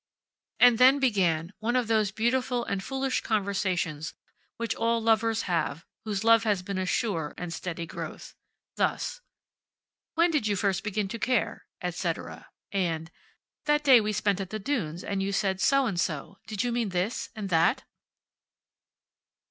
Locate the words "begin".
10.83-11.07